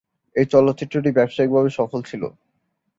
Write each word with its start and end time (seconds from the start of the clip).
এই 0.35 0.45
চলচ্চিত্রটি 0.45 1.09
ব্যবসায়িকভাবে 1.17 1.69
সফল 1.69 1.99
ছিল। 2.03 2.23